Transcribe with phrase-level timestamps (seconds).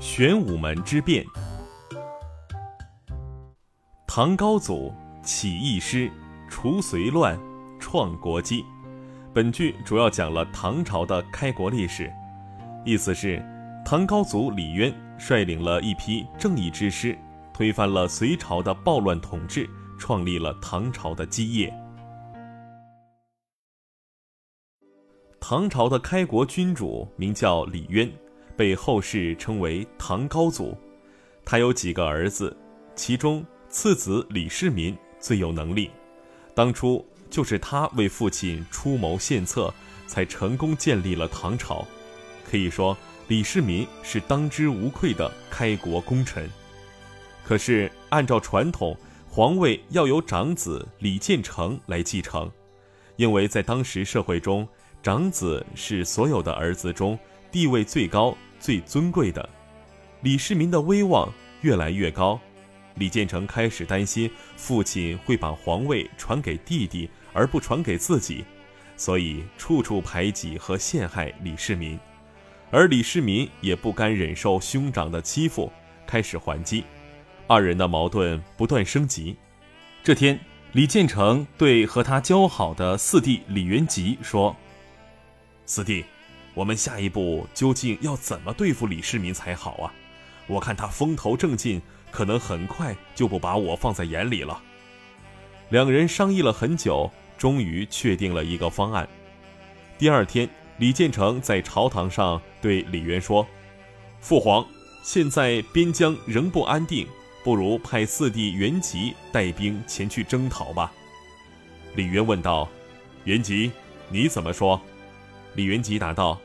[0.00, 1.26] 玄武门之变。
[4.06, 4.92] 唐高祖
[5.24, 6.08] 起义师，
[6.48, 7.36] 除隋乱，
[7.80, 8.64] 创国基。
[9.34, 12.12] 本剧主要讲了唐朝的开国历史，
[12.84, 13.44] 意思是
[13.84, 17.18] 唐高祖李渊率领了一批正义之师，
[17.52, 19.68] 推翻了隋朝的暴乱统治，
[19.98, 21.74] 创立了唐朝的基业。
[25.40, 28.10] 唐朝的开国君主名叫李渊，
[28.58, 30.76] 被后世称为唐高祖。
[31.44, 32.54] 他有几个儿子，
[32.96, 35.92] 其中次子李世民最有能力。
[36.56, 39.72] 当初就是他为父亲出谋献策，
[40.08, 41.86] 才成功建立了唐朝。
[42.50, 42.98] 可以说，
[43.28, 46.50] 李世民是当之无愧的开国功臣。
[47.44, 48.96] 可是，按照传统，
[49.30, 52.50] 皇位要由长子李建成来继承，
[53.14, 54.66] 因为在当时社会中。
[55.00, 57.16] 长子是所有的儿子中
[57.52, 59.48] 地位最高、最尊贵的。
[60.22, 62.40] 李世民的威望越来越高，
[62.96, 68.44] 李建成开始担心父亲会把皇位传给弟弟，而不传给自己，
[68.96, 71.98] 所以处处排挤和陷害李世民。
[72.70, 75.72] 而李世民也不甘忍受兄长的欺负，
[76.06, 76.84] 开始还击，
[77.46, 79.36] 二人的矛盾不断升级。
[80.02, 80.38] 这天，
[80.72, 84.54] 李建成对和他交好的四弟李元吉说。
[85.64, 86.04] 四弟，
[86.58, 89.94] 我们下一步究竟要怎么对付李世民才好啊？
[90.48, 94.60] 我看他风头正劲，可能很快就不把我放在眼里了。
[95.68, 99.08] 两人商议了很久，终于确定了一个方案。
[99.98, 103.46] 第二天，李建成在朝堂上对李渊说
[104.18, 104.66] ：“父皇，
[105.04, 107.06] 现在边疆仍不安定，
[107.44, 110.92] 不如派四弟元吉带兵前去征讨吧。”
[111.94, 112.68] 李渊问道
[113.22, 113.70] ：“元吉，
[114.10, 114.80] 你怎么说？”
[115.54, 116.40] 李元吉答道：“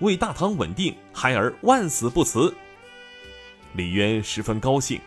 [0.00, 2.54] 为大唐稳定，孩儿万死不辞。”
[3.74, 5.00] 李渊十分高兴，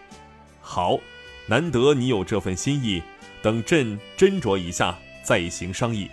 [0.61, 0.99] 好，
[1.45, 3.03] 难得你有这份心意，
[3.41, 6.09] 等朕斟酌一下再行商议。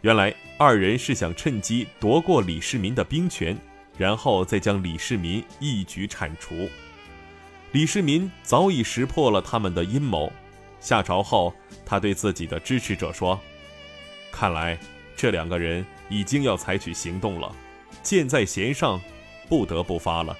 [0.00, 3.56] 原来二人是想趁机夺过李世民的兵权，
[3.98, 6.68] 然后再将李世民一举铲除。
[7.72, 10.32] 李世民早已识破了他们的阴谋，
[10.80, 13.38] 下朝后，他对自己的支持者说
[14.32, 14.78] ：“看来
[15.14, 17.54] 这两个人。”已经要采取行动了，
[18.02, 19.00] 箭在弦上，
[19.48, 20.36] 不得不发了。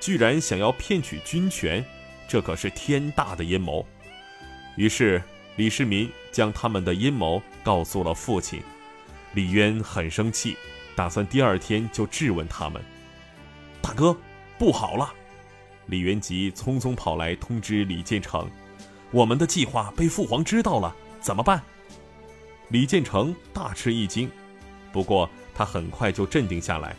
[0.00, 1.84] 居然想要骗取军权，
[2.28, 3.86] 这可是天大的阴谋。
[4.76, 5.22] 于是
[5.56, 8.62] 李世民将他们的阴谋告诉了父亲。
[9.32, 10.56] 李渊很生气，
[10.94, 12.82] 打算第二天就质问他们。
[13.80, 14.16] 大哥，
[14.58, 15.12] 不好了！
[15.86, 18.48] 李元吉匆匆跑来通知李建成
[19.10, 21.62] ：“我们的计划被父皇知道了，怎么办？”
[22.68, 24.30] 李建成大吃一惊。
[24.92, 26.96] 不过他很快就镇定下来，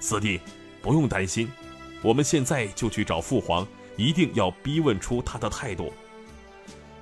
[0.00, 0.40] 四弟，
[0.82, 1.48] 不用担心，
[2.02, 3.66] 我们现在就去找父皇，
[3.96, 5.92] 一定要逼问出他的态度。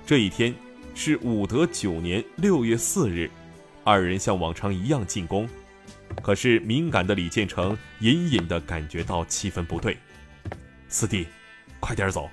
[0.05, 0.53] 这一天
[0.93, 3.31] 是武德九年六月四日，
[3.83, 5.49] 二人像往常一样进宫，
[6.21, 9.97] 可是敏感的李建成隐隐的感觉到气氛不对。
[10.89, 11.25] 四弟，
[11.79, 12.29] 快点走，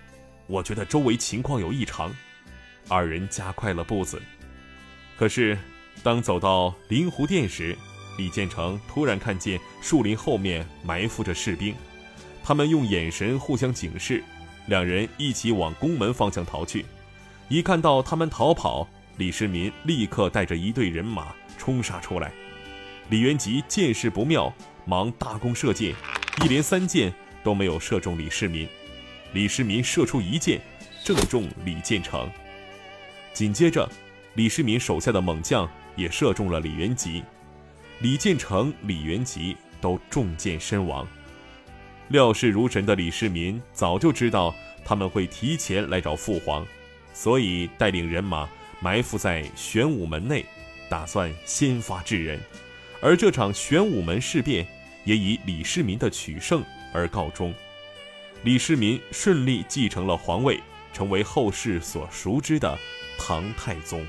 [0.49, 2.15] 我觉得周围情况有异常。
[2.89, 4.21] 二人加快了步子，
[5.17, 5.57] 可是。
[6.03, 7.77] 当走到灵湖殿时，
[8.17, 11.75] 李建成突然看见树林后面埋伏着士兵，
[12.43, 14.23] 他们用眼神互相警示，
[14.67, 16.85] 两人一起往宫门方向逃去。
[17.49, 22.33] 一看到他们逃跑，李世民立刻带着一队人马冲杀出来。
[23.11, 24.53] 李元吉见势不妙，
[24.85, 25.95] 忙大弓射箭，
[26.43, 27.13] 一连三箭
[27.45, 28.67] 都没有射中李世民。
[29.33, 30.61] 李世民射出一箭，
[31.05, 32.29] 正中李建成。
[33.33, 33.89] 紧接着，
[34.35, 35.69] 李世民手下的猛将。
[35.97, 37.25] 也射中了李元吉，
[38.01, 41.07] 李建成、李元吉都中箭身亡。
[42.09, 46.67] 料事如神的李世民早就知道他们会提前来找父皇，
[47.13, 48.49] 所以带领人马
[48.81, 50.45] 埋伏在玄武门内，
[50.89, 52.39] 打算先发制人。
[53.01, 54.67] 而这场玄武门事变
[55.05, 57.53] 也以李世民的取胜而告终。
[58.43, 60.61] 李世民顺利继承了皇位，
[60.93, 62.79] 成为后世所熟知的
[63.19, 64.07] 唐太宗。